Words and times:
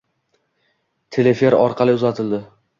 teleefir 1.17 1.59
orqali 1.61 1.97
uzatildi. 2.01 2.45